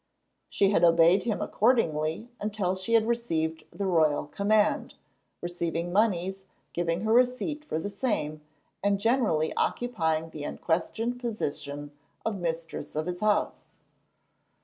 [0.49, 4.95] She had obeyed him accordingly until she had received the royal command,
[5.43, 8.41] receiving moneys, giving her receipt for the same,
[8.83, 11.91] and generally occupying the unquestioned position
[12.25, 13.73] of mistress of his house.